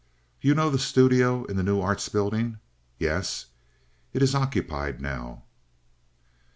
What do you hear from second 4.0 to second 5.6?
"It is occupied now."